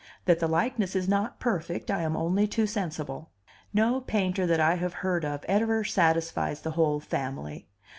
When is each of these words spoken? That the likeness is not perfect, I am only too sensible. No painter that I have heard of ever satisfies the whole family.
That 0.25 0.39
the 0.39 0.47
likeness 0.47 0.95
is 0.95 1.07
not 1.07 1.39
perfect, 1.39 1.91
I 1.91 2.01
am 2.01 2.17
only 2.17 2.47
too 2.47 2.65
sensible. 2.65 3.29
No 3.71 3.99
painter 4.01 4.47
that 4.47 4.59
I 4.59 4.73
have 4.77 4.93
heard 5.05 5.23
of 5.23 5.43
ever 5.47 5.83
satisfies 5.83 6.61
the 6.61 6.71
whole 6.71 6.99
family. 6.99 7.67